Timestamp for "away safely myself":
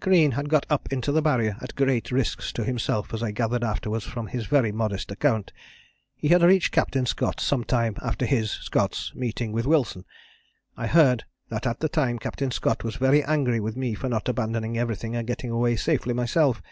15.50-16.62